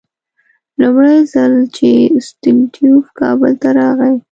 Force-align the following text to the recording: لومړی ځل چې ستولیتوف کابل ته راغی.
لومړی 0.81 1.19
ځل 1.33 1.53
چې 1.75 1.89
ستولیتوف 2.27 3.05
کابل 3.19 3.51
ته 3.61 3.69
راغی. 3.79 4.13